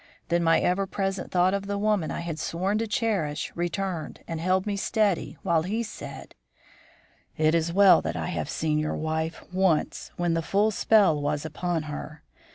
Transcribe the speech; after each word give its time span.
Then 0.29 0.43
my 0.43 0.59
ever 0.61 0.87
present 0.87 1.29
thought 1.31 1.53
of 1.53 1.67
the 1.67 1.77
woman 1.77 2.09
I 2.09 2.21
had 2.21 2.39
sworn 2.39 2.79
to 2.79 2.87
cherish 2.87 3.51
returned 3.53 4.21
and 4.27 4.39
held 4.41 4.65
me 4.65 4.75
steady 4.75 5.37
while 5.43 5.61
he 5.61 5.83
said: 5.83 6.33
"'It 7.37 7.53
is 7.53 7.71
well 7.71 8.01
that 8.01 8.15
I 8.15 8.25
have 8.29 8.49
seen 8.49 8.79
your 8.79 8.95
wife 8.97 9.43
once 9.53 10.09
when 10.17 10.33
the 10.33 10.41
full 10.41 10.71
spell 10.71 11.21
was 11.21 11.45
upon 11.45 11.83
her. 11.83 12.23